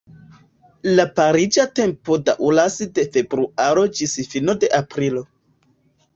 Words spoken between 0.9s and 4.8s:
La pariĝa tempo daŭras de februaro ĝis fino de